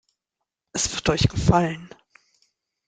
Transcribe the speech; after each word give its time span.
Es 0.73 0.95
wird 0.95 1.09
euch 1.09 1.29
gefallen. 1.29 1.87